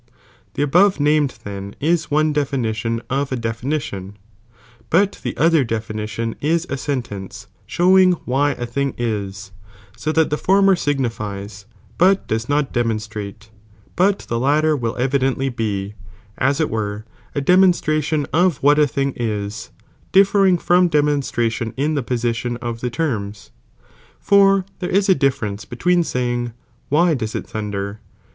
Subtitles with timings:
[0.55, 4.17] The above named then is one definition of a 3 oiihow.iu definition,
[4.89, 9.51] but the other definition is a sentence =»"«.* ^i* showing why a thing is,
[9.95, 11.65] so that the former signifies,
[11.99, 13.51] but does not demonstrate,
[13.95, 15.93] but the latter will evi dently be,
[16.35, 17.05] as it were,
[17.35, 19.69] a demonstration of what a thing is,
[20.11, 23.51] dif fering from demonstration in the position (of the terms).
[24.19, 26.53] For there is a difference between saying,
[26.89, 27.99] why does it thunder